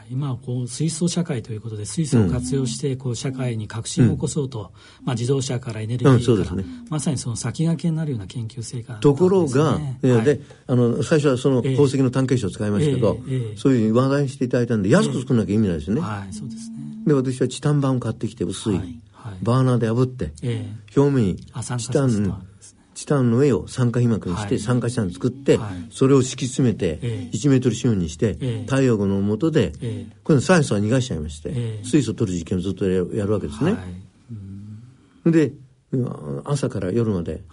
[0.09, 16.01] 今こう水素社会ということで水素を活用してこう社会に革新を起こそうと、うん、まあ、自動車からエネルギーから、うんね、まさにその先駆けになるような研究成果、ね、ところが、はい、であの最初はその宝石の単形詞を使いましたけど、えーえー、そういう話題にしていただいたんで安く作らなきゃ意味ないですよね。
[16.01, 16.75] はいそうですね。
[17.07, 18.99] で私はチタン板を買ってきて薄い、はい。
[19.13, 22.43] はい、バーナーで炙って、えー、表面にチタン
[23.03, 25.59] チタンの上を酸化被膜にして、酸化チタン作って、
[25.91, 26.99] それを敷き詰めて、
[27.31, 28.33] 1メートル四方にして、
[28.65, 29.73] 太陽光の下で、
[30.23, 33.77] これ酸素は逃がしちゃいまして、水素を取る実験をずっとやるわけですね。
[35.25, 35.53] で、
[36.45, 37.43] 朝から夜まで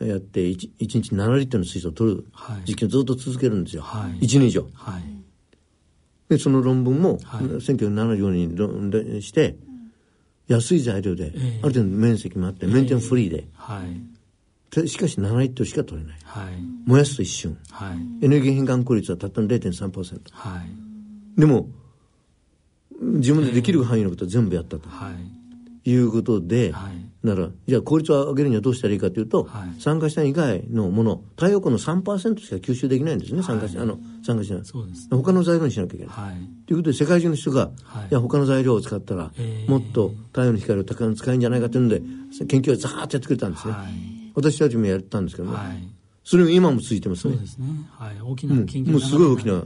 [0.00, 2.24] やって 1, 1日7リットルの水素を取る
[2.66, 5.02] 実験をずっと続けるんですよ、はい、1年以上、はい、
[6.28, 9.54] でその論文も1974年にして
[10.48, 14.00] 安い材料で、ある程度面積もあってメンテナンスフリーで、はい、
[14.86, 16.52] しかし7リットルしか取れない、はい、
[16.86, 20.62] 燃やすと一瞬、はい、エネルギー変換効率はたったの0.3%、は
[21.36, 21.68] い、でも
[23.00, 25.10] 自分でできる範囲のことは全部やったと、は
[25.84, 33.42] い、いうことで、はい、ならじゃあ効率を上げるにはどうしたらいいかというと、はい、酸化した以外のもの太陽光の3%しか吸収できないんですね。
[33.42, 34.64] 酸化しあの酸化しない。
[34.64, 36.34] そうです、ね、他の材料にしなきゃいけない、はい、
[36.66, 39.30] ということで世界中の人が、はい、いや他の材料を使ったら、
[39.68, 42.02] もっと太陽の光を高く使えるんじゃないかというので
[42.46, 45.88] 研究をざーっとやってくれたんですね、はい私たちもやったんですけどね、はい、
[46.22, 47.34] それも今も続いてますね。
[47.34, 49.62] そうですね、はい、大きな研究、もうすごい大きな、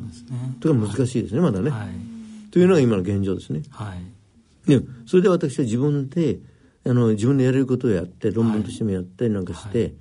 [0.60, 6.38] とか難しいですねまだね、はい、というのが今の現状ですね、はい、でそれで私は自分で
[6.84, 9.94] あの自分でやれることをやって論文としてもやったりなんかして、はい、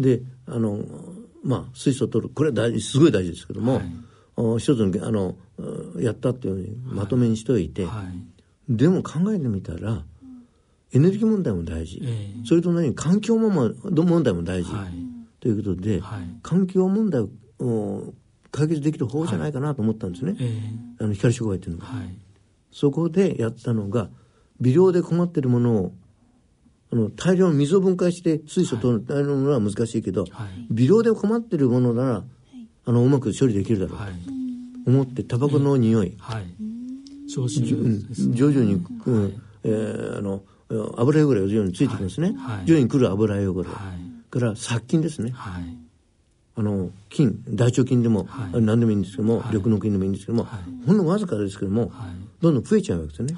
[0.00, 0.84] であの
[1.42, 2.32] まあ水素を取る。
[2.34, 3.80] これは大事すごい大事ですけども、
[4.36, 5.36] はい、一つのあの
[5.98, 10.04] やったっていうふうにまとめにしておいて、はい、でも考えてみたら
[10.92, 14.92] エネルギー問題も大事、えー、それと何環境問題も大事、はい、
[15.40, 17.22] ということで、はい、環境問題
[17.60, 18.12] を
[18.50, 20.50] 解決できる方じゃないかなと思ったんですね、はい、
[21.00, 21.92] あの光触媒っていうのは、
[22.72, 24.08] そこでやったのが
[24.60, 25.92] 微量で困ってるものを
[26.92, 30.24] あの大量の水を分解して水素を取る大量のものは難しいけど、
[30.70, 32.24] 微量で困ってるものなら
[32.86, 33.98] あのうまく処理できるだろう
[34.84, 36.16] と思ってタバコの匂い、
[38.32, 45.62] 徐々に、うん、えー、あの油汚れが徐々についてきますね、はい、徐々に来る油汚れ、はい、から殺菌ですね、はい、
[46.56, 50.46] あの菌大腸菌でも、はい、何でもいいんですけども、緑の菌でもいいんですけども、
[50.86, 51.92] ほんのわずかですけども、
[52.40, 53.34] どんどん増えちゃうわけですよね、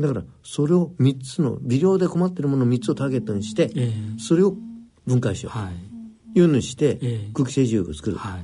[0.00, 4.54] だからそれを3つの微量で困っているものを3つをターゲットにして、えー、それを
[5.06, 5.70] 分解しよう、は
[6.34, 8.42] い、いうのにして、えー、空気清浄機を作る、はい、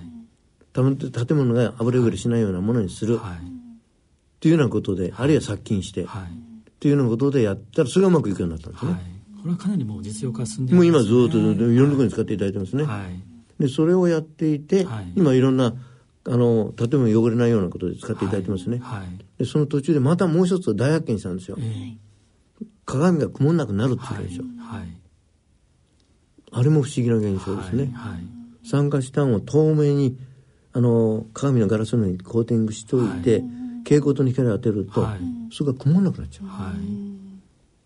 [0.72, 3.40] 建物が油汚れしないようなものにする、はい、っ
[4.40, 6.22] ていうようなことで、あるいは殺菌して、はい、
[6.86, 8.92] っていうようなことでやったらそれがうまくいくようになったんですね、
[9.42, 12.86] これはかなりもう実用化進んでもう今ずっといろんなところに使っていただいてますね、
[13.58, 15.74] でそれをやっていて、今いろんな
[16.28, 18.80] あの建物汚れないようなことで使っていただいてますね、
[19.38, 21.96] でその途中でまたもう一つ大発見したんですよ、えー、
[22.84, 24.88] 鏡が曇んなくなるっていう現象、はい。
[26.52, 30.16] あれも不思議な現象ですね、はい、酸化シタンを透明に
[30.72, 33.08] あの鏡のガラスのようにコーティングしておい。
[33.22, 33.42] て、
[33.86, 35.06] 蛍光灯に光を当てると、
[35.52, 36.46] それが曇んなくなっちゃう、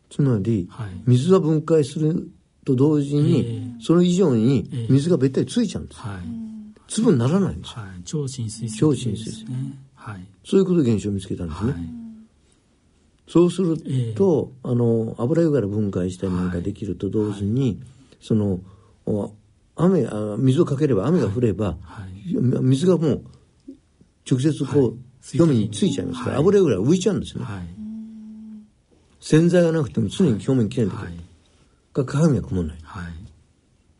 [0.09, 0.67] つまり、
[1.05, 2.31] 水は分解する
[2.65, 6.01] と同時に、それ以上に水がべったりついちゃうんです、
[6.89, 7.73] 粒にならないんです。
[7.73, 9.45] よ、超浸水超浸水性、
[9.95, 11.75] はい、そういうことで現象を見つけたんですね、
[13.29, 13.77] そうする
[14.15, 17.79] と、あの油汚れ分解したりなんかできると同時に、
[18.23, 18.61] その
[19.77, 23.23] 雨あ水をかければ雨が降れば、はい、水がもう
[24.29, 24.95] 直接こう、はい、
[25.35, 27.63] 表面についちゃいますから、油汚れが浮いちゃうんですね、はい、
[29.21, 31.19] 洗剤がなくても常に表面きれいにできる、はい、
[31.93, 33.13] が鏡が曇らない、はい、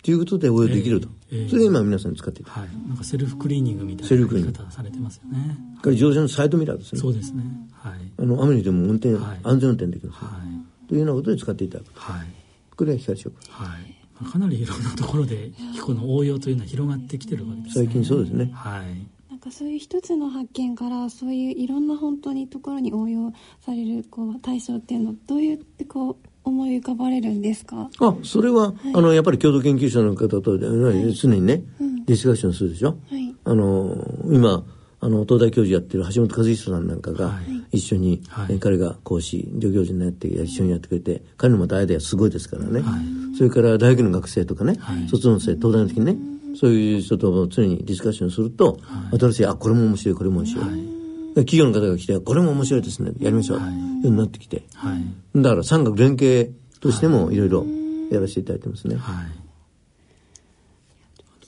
[0.03, 5.57] ということで応用できると、えーえー、それで今皆さん使っていた、はい、なんかセルフクリーニングみたいなやり方されてますよね。
[5.85, 7.01] 自動車のサイドミラーですね。
[7.01, 10.39] そうですね、はい、あの雨にでも運転、安全運転できます、ね、は
[10.85, 12.27] い、というようなことで使っていただく、はい、
[12.77, 14.01] これは光食はい。
[14.25, 17.85] かなりいろんなところでヒコの応用というのは広がってきてるわけですね。
[17.87, 18.51] 最近そうですね。
[18.53, 19.20] はい。
[19.41, 23.33] なんかそういう一つの発見からそういういろんな本当にところに応用
[23.65, 27.89] されるこう対象っていうのはどうやってこう思い浮かばれるんですか？
[28.01, 32.99] あそれは、はい、あのやっぱり共同研究者の方と、はい、常にね、うん、ディスカッションするでしょ？
[33.11, 34.63] はい、あの今
[35.01, 37.41] あの東大教授やってる橋本和久さんなんかが
[37.73, 46.17] 一緒に、はい、彼が講師助教授になって一緒にやってくれて彼のまたアイデアすごいですからね、はい、それから大学の学生とかね、はい、卒論生東大の時にね
[46.55, 48.79] そういう人と常にディスカッションすると、
[49.19, 50.65] 新しいあこれも面白いこれも面白い、
[51.37, 53.13] 企業の方が来てこれも面白いですね。
[53.21, 54.65] やりましょう、はい、ようになってきて、
[55.35, 57.67] だから産学連携としてもいろいろ
[58.11, 58.97] やらせていただいてますね。
[58.97, 59.27] はい。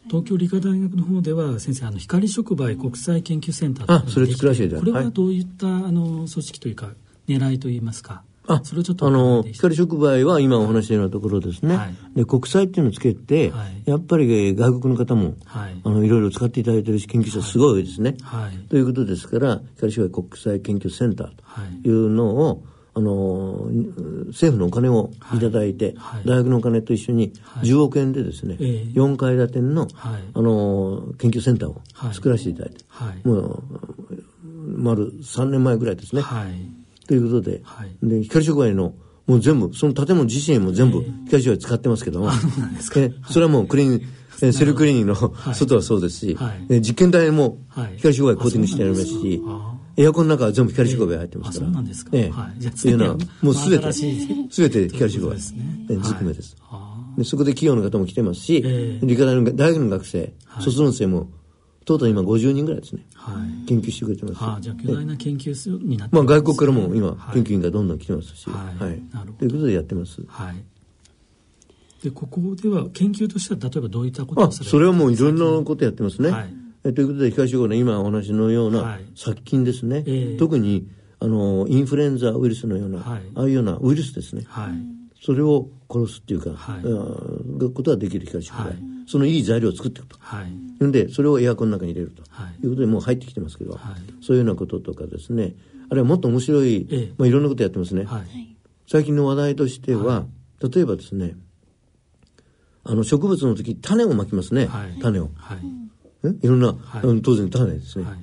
[0.08, 6.90] 東京理科大学の方では先生あの光触媒国際研究センターあそれ作らせていただこれはどういった、あの組織というか
[7.28, 8.22] 狙いといいますか？
[8.48, 21.90] あそれをちょっとあの光触媒は今お話したようなところですね、はい、で国際っていうのをつけて、はい、やっぱり外国の方も、はい、あのいろいろ使っていただいてるし研究者すごい多いですね、はい、ということですから光触媒国際研究センターとい。
[21.90, 23.68] うのを、あの
[24.28, 25.38] 政府のお金をい。
[25.38, 31.80] ただいて、はい、大学のお金と一緒に10億円でですね、はい、4階建ての、はい、あの研究センターを
[32.12, 32.84] 作らせていただいて、
[33.26, 33.62] もう
[34.76, 36.22] 丸3年前ぐらいですね。
[37.06, 37.62] ということで,、
[38.02, 38.94] で光触媒の
[39.26, 42.30] もう全部その建物自身も全部光触媒使ってますけども、
[42.96, 46.38] えそれはもうクリーンセルクリーニングの外はそうですし、
[46.68, 47.58] 実験台も
[47.96, 49.42] 光触媒コーティングしてありますし、
[49.96, 51.70] エアコンの中は全部光触媒入ってますから。
[51.70, 52.10] そうなんですか。
[52.14, 52.30] ええ。
[52.30, 52.64] はい。
[52.64, 54.02] っていうのは、もうすべて、す
[54.60, 55.34] べて光触媒。
[55.34, 55.96] ですね。
[56.00, 56.56] ずくめです。
[57.16, 58.62] でそこで企業の方も来てますし、
[59.02, 61.30] 理科大の大学の学生、卒論生も、
[61.84, 63.06] トータル今50人ぐらいですね。
[63.14, 63.32] は
[63.64, 63.66] い。
[63.66, 64.38] 研究してくれてます。
[64.40, 68.80] あじゃあ巨大な研究室になってまあ外国からも今、研究員がどんどん来てますし、はい。
[68.80, 69.32] なるほど。
[69.32, 70.22] ということでやってます。
[70.26, 70.64] はい。
[72.02, 76.30] で、ここでは研究としては例えばどういったことをされそれはもういろんなことやってますね。
[76.30, 76.54] はい。
[76.84, 80.88] えということで、東証の今お話のような殺菌ですね、はいえー、特に
[81.20, 84.72] あのインフルエンザウイルスのような、はい、ああいうようなウイルスですね、はい、
[85.24, 86.82] それを殺すっていうか、はい、
[87.72, 93.80] ことができる光触媒、はい、そのいい材料を作っていくと、はい、でそれをエアコンの中に入れると、はい、いうことでもう入ってきてますけど、はい、
[94.24, 95.54] そういうようなこととかですね。
[95.90, 100.26] あるいはもっと面白い、えー、まあ、いろんなことやってますね、はい、最近の話題としては、
[100.60, 101.34] 例えばですね
[102.84, 104.68] あの植物の時種をまきますね、
[105.00, 105.58] 種を、はい。
[106.40, 108.18] いろんな、はい、当然種ですね、はい、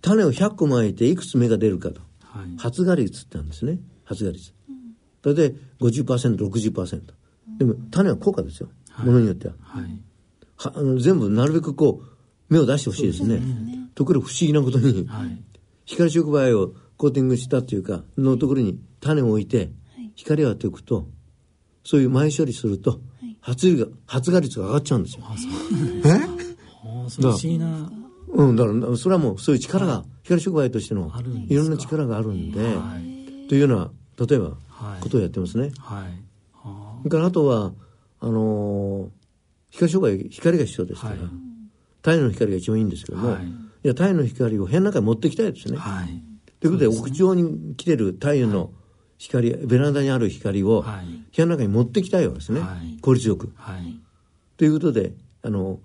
[0.00, 3.78] 種を100個まいていくつ芽が出るかと、はい、発芽率ってあるんですね。
[4.04, 4.52] 発芽率。
[5.22, 7.02] 大体 50%60%
[7.58, 9.82] でも種は高価ですよ、ものによっては,、は
[10.62, 15.08] あの全部なるべくこう芽を出してほしいですね、ね、ところが不思議なことに、
[15.84, 19.70] 光触媒をコーティングしたというかのところに種を置いて
[20.14, 21.08] 光を当ておくと
[21.84, 23.00] そういう前処理すると
[23.40, 25.24] 発芽発芽率が上がっちゃうんですよ。
[26.04, 26.40] え？
[27.18, 27.90] 不思議な。
[28.32, 31.10] うん、だから、それはもうそういう力が、光触媒としての
[31.48, 33.90] いろんな力があるんで、はい、というような
[34.24, 34.56] 例えば、
[35.00, 35.72] ことをやってますね。
[35.78, 36.12] はい。
[36.54, 37.72] それからあとは
[38.20, 39.08] あのー、
[39.70, 41.20] 光触媒光が必要ですから、はい、
[41.98, 43.48] 太陽の光が一番いいんですけども、はい、い
[43.82, 45.78] や太陽の光を部屋の中に持ってきたいですね。
[45.78, 46.22] はい、
[46.60, 48.72] ということで、ね、屋上に来てる太陽の
[49.18, 50.88] 光、ベランダにある光を部
[51.36, 52.62] 屋の中に持ってきたいわけですね、
[53.02, 53.52] 効率よく。
[54.56, 55.78] ということであの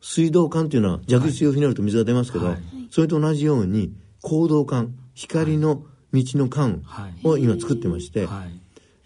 [0.00, 2.54] 水道管というのは弱水をひねると水が出ますけど、
[2.90, 6.82] それと同じように光道管光の道の管
[7.24, 8.28] を今作ってまして、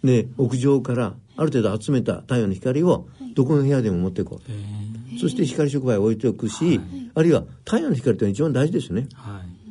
[0.03, 6.81] で屋上からある程度集めた太陽の光をどこの部屋でも持っていこう、そして光触媒を置いておくし、
[7.13, 9.07] あるいは太陽の光というのは一番大事ですね、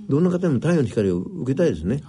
[0.09, 2.03] どんな方でも太陽の光を受けたいですね、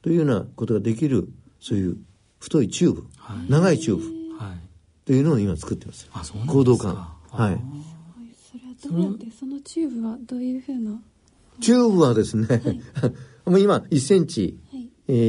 [0.00, 1.28] というようなことができる
[1.60, 1.96] そういう
[2.40, 3.04] 太いチューブ、
[3.48, 4.04] 長いチューブ、
[5.04, 6.08] というのを今作ってます。
[6.46, 6.94] 光導管
[7.30, 7.60] はい
[8.52, 11.00] それはどうやってそのチューブはどういうふうな
[11.60, 11.88] チュー。
[11.88, 12.46] ブはですね、
[13.46, 14.58] はい、今1センチ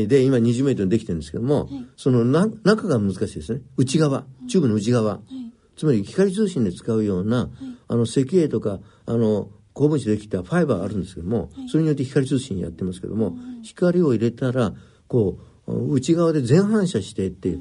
[0.07, 3.61] で今20メートルできてるんですけども、はい、そのな中が難しいですね。
[3.77, 4.25] 内側。
[4.47, 7.49] チューブの内側、はい、つまり光通信で使うような、はい、
[7.87, 14.73] あの石英とかあの鉱物でできたファイバーがあるんですけども、それによって光通信やってますけども、光を入れたら
[15.07, 17.57] こう内側で全反射してって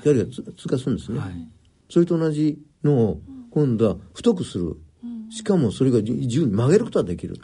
[0.00, 1.20] 光が通過するんですね、
[1.88, 4.76] それと同じのを今度は太くする、
[5.30, 7.36] しかもそれが自由に曲げることができる、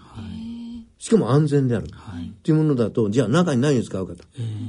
[1.03, 4.23] しかも安全である、はい、っていうものだとじゃあ中に何を使うかと、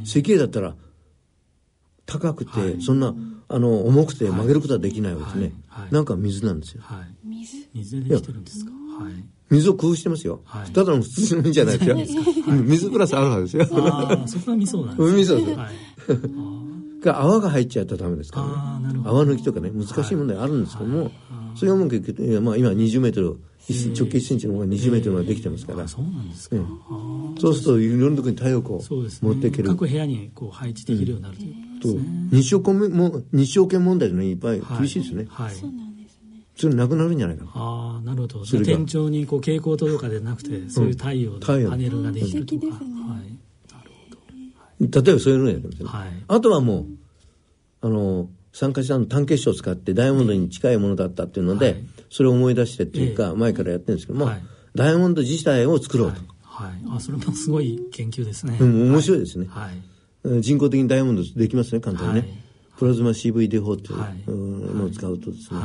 [0.04, 0.74] 石英だったら
[2.08, 3.14] 高くて、はい、そんな
[3.50, 6.82] あの重くて曲げることはできないわけですね、はい、なんか水なんですよ、
[7.24, 7.70] 水？
[7.76, 9.14] 水でできてるんですか、はい、
[9.52, 10.42] 水を工夫してますよ、
[10.74, 12.24] ただの普通の水じゃないですよ。
[12.66, 13.68] 水プラスアルファですよ。
[13.88, 15.22] ああそこは味噌なんですね。
[15.22, 15.54] 味噌で
[16.16, 16.20] す、
[17.06, 19.02] が泡が入っちゃうとダメですからね。
[19.06, 21.12] 泡抜きとかね難しい問題あるんですけども、
[21.56, 23.40] それはもう、まあ、今20メートル
[23.70, 25.88] 直径1センチの方が20メートルまでできてますから。
[25.88, 26.56] そうなんですか。
[27.40, 28.82] そうするといろんなところに太陽光を
[29.22, 29.70] 持っていける。
[29.70, 32.30] 各部屋にこう配置できるようになるということですね。
[32.32, 35.26] 日照権も日照権問題というのはいっぱい厳しいですね。
[35.30, 35.56] はい。
[35.56, 36.42] そうなんですね。
[36.58, 37.52] それなくなるんじゃないかな。
[37.54, 38.46] ああ、なるほど。
[38.46, 42.66] 天井にこう蛍光灯とかでなくて、そういう太陽のパネルができるとか。
[42.66, 42.76] はい。
[43.72, 43.92] なる
[44.80, 45.02] ほど。
[45.02, 45.90] 例えばそういうのをやってますね。
[45.90, 46.10] はい。
[46.28, 46.86] あとはもう
[47.80, 54.44] あの酸化したの単結晶を使ってダイヤモンドに近いものだったっていうので、はい、それを思い出してっていうか、前からやってるんですけども、はい、
[54.76, 56.22] ダイヤモンド自体を作ろうと。
[56.44, 56.72] はい。
[56.96, 58.58] あ、それもすごい研究ですね。
[58.60, 59.48] うん、面白いですね。
[59.50, 60.42] はい。
[60.42, 62.44] 人工的にダイヤモンドできますね、簡単にね。
[62.78, 63.96] プラズマ CV 法ってい
[64.28, 65.60] うのを使うとですね、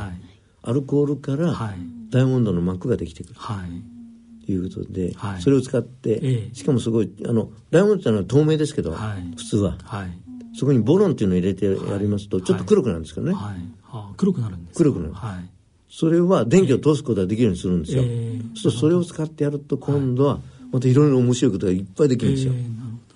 [0.63, 1.53] アルコールから
[2.09, 3.35] ダイヤモンドの膜ができてくる。
[3.35, 4.51] はい。
[4.51, 10.09] いうことで、はい、それを使って、しかもすごいあのダイヤモンドってのは透明ですけど、はい、普通は、はい、
[10.53, 13.33] そこにボロンっていうのを入れてやりますと、ちょっと黒くなるんですけどね。
[13.33, 13.53] はい。
[13.83, 15.13] はあ、黒くなるんです黒くなる。
[15.13, 15.49] はい。
[15.89, 18.03] それは電気を通すことができるようにするんですよ。
[18.05, 20.39] えー、そうそれを使ってやると今度は
[20.71, 22.53] またいろいろ面白いことがいっぱいできるんですよ。
[22.55, 22.57] え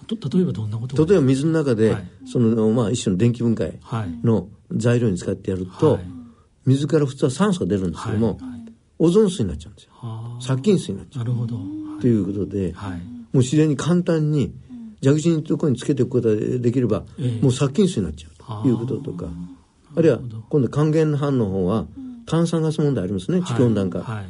[0.07, 3.79] ー、例えばどんなこと例えば水の中で、はい、そのまあ一種の電気分解
[4.23, 6.05] の材料に使ってやると、はい、
[6.65, 8.37] 水から普通は酸素が出るんですけども、はい、
[8.97, 9.91] オゾン水になっちゃうんですよ。
[10.41, 11.25] 殺菌水になっちゃう。
[11.25, 11.59] なるほど。
[12.01, 12.79] ということで、も
[13.35, 14.51] う自然に簡単に
[15.03, 18.67] 蛇口のところにつけておくことができれば、えー、もう殺菌水になっちゃうと。
[18.67, 19.27] いうこととか。
[19.95, 21.85] あるいは今度還元反の方は
[22.25, 23.41] 炭酸ガス問題ありますね。
[23.41, 24.27] 地球温暖化、はい、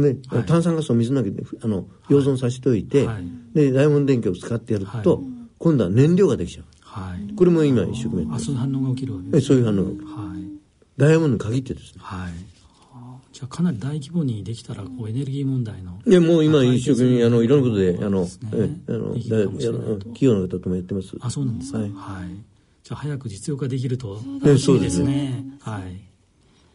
[0.00, 3.24] で、はい、炭酸ガスを水の中であの溶存させておいて、はい、
[3.54, 5.22] でダイヤモンド電気を使ってやると、
[5.58, 10.42] 今度は燃料ができちゃう、はい、これも今一生懸命あそういう反応が起きるわけです、ね、そういう反応が起きる、はい、
[10.96, 12.53] ダイヤモンドに限ってですね、はい
[13.34, 21.16] じゃあかなり大規模にできたらこうエネルギー問題のいやもう今一生懸命あのいろんなことであの、えあの企業の方ともやってます。
[21.18, 22.28] あそうなんですか、はい、はい、
[22.84, 25.44] じゃあ早く実用化できると楽しみですね。
[25.60, 26.00] はい。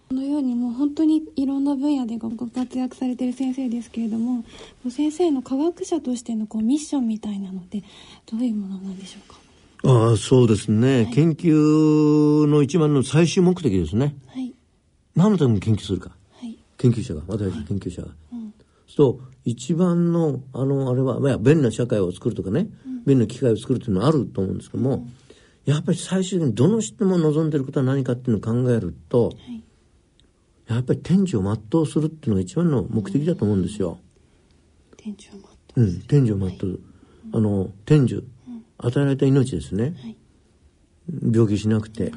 [0.09, 4.43] このようにもう本当にいろんな分野でご活躍されてる先生ですけれども
[4.89, 7.83] 先生の科学者としてのこうミッションみたいなのって
[8.25, 9.39] どういうものなんでしょうか？
[10.09, 14.51] ああそうですね、はい、研究の一番の最終目的ですね、はい、
[15.15, 16.09] 何のために研究するか
[16.79, 18.07] 研究者が私研究者が。
[18.33, 18.53] うん、
[18.87, 25.13] そう一番のあのあれは、まあ、便利な社会を作るとかね、うん、便利な機械を作るっていうのはあると思うんですけども、うん、
[25.65, 29.63] やっぱり最終的にどの人も望んでることは何かっていうのを考えると、はい、
[30.67, 33.99] やっぱり天寿を全うするっていうのが一番の目的だと思うんですよ。
[34.97, 35.31] 天寿を
[35.75, 36.79] 全う、うん、天寿を全う、はい、
[37.33, 38.23] あの天寿、
[38.77, 40.17] 与えられた命ですね、はい、
[41.33, 42.13] 病気しなくて、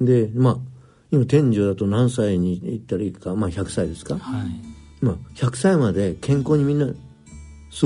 [0.00, 0.71] でまあ
[1.12, 6.94] 今天寿だと何歳に行ったらいいかまあ100歳ですか、はい、まあ100歳まで健康にみんな過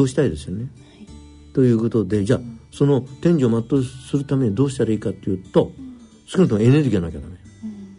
[0.00, 0.68] ごしたいですよね、は
[1.02, 5.72] い、ということでじゃあその天寿を全うするためにどうしたらいいかっていうと
[6.26, 7.98] 少なくともエネルギーがなきゃダメ、うん、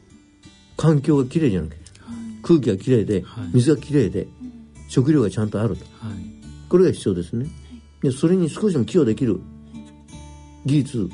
[0.78, 4.28] 環境がきれいじゃなきゃ、はい、空気がきれいで水がきれいで、
[4.88, 5.86] 食料がちゃんとあると、
[6.70, 7.48] これが必要ですね、
[8.02, 9.40] でそれに少しでも寄与できる
[10.66, 11.10] 技術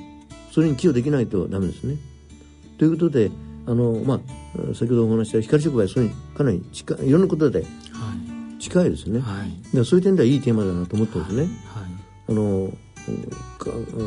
[0.51, 1.95] それに寄与できないとダメですね。
[2.78, 3.32] ということで
[3.66, 4.20] あの、まあ、
[4.74, 7.66] 先ほどお話した光触媒それにかなり近いいろんなことで
[8.59, 11.41] 近いですね、はい、でそういう点ではいいテーマだなと思ってますね。
[11.41, 11.49] はい、
[12.30, 12.72] あの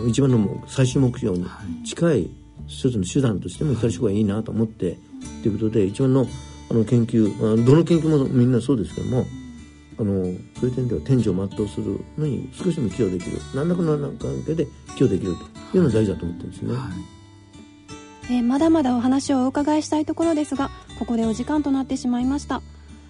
[0.09, 1.47] 一番の最終目標に
[1.85, 2.31] 近い
[2.67, 4.97] 一つの手段としても光触媒いいなと思って、
[5.43, 6.27] ということで一番の
[6.71, 9.27] あの研究どの研究もみんなそうですけども
[9.99, 10.25] あの
[10.59, 13.39] そういう点では天井を全うするのに少しでも寄与できる。
[13.55, 15.35] 何らかの関係で寄与できる
[15.73, 16.75] というのが大事だと思ってるんですね。
[18.29, 22.63] えー、まだまだお話をお伺いしたいところですがここでお時間となってしまいました。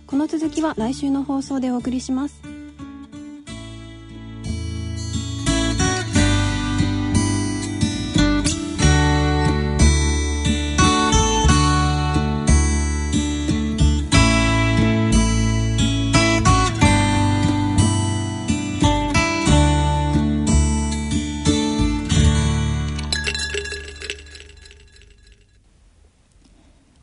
[0.07, 2.56] この続きは来週の放送でお送りします。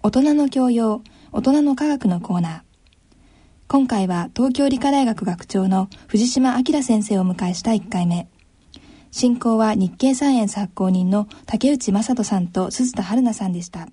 [0.05, 1.01] 大人の教養、
[1.31, 2.61] 大人の科学のコーナー。
[3.69, 8.27] 今回は東京理科大学学長の藤島明先生を迎えした1回目。
[9.11, 13.87] 進行は日経サイエンス発行人の竹内正人さんと鈴田春奈さんでした。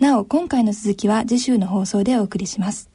[0.00, 2.90] なお、今回の続きは次週の放送でお送りします。